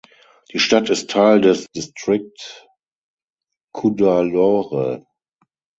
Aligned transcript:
Die 0.51 0.57
Stadt 0.57 0.89
ist 0.89 1.11
Teil 1.11 1.41
des 1.41 1.67
Distrikt 1.75 2.67
Cuddalore. 3.71 5.05